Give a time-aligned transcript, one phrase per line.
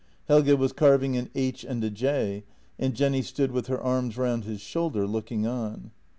[0.27, 2.43] Helge was carving an H and a J,
[2.79, 5.91] and Jenny stood with her arms round his shoulder, looking on.